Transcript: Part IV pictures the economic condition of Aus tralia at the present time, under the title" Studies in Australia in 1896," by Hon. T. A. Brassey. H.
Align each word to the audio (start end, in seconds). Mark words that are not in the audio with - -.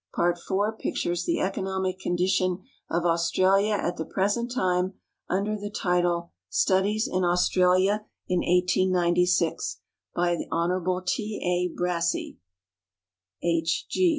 Part 0.15 0.39
IV 0.39 0.79
pictures 0.79 1.25
the 1.25 1.39
economic 1.41 1.99
condition 1.99 2.63
of 2.89 3.05
Aus 3.05 3.31
tralia 3.31 3.77
at 3.77 3.97
the 3.97 4.03
present 4.05 4.49
time, 4.51 4.93
under 5.29 5.55
the 5.55 5.69
title" 5.69 6.31
Studies 6.63 7.07
in 7.07 7.23
Australia 7.23 8.05
in 8.27 8.39
1896," 8.39 9.77
by 10.15 10.39
Hon. 10.51 11.03
T. 11.05 11.37
A. 11.45 11.79
Brassey. 11.79 12.39
H. 13.43 13.85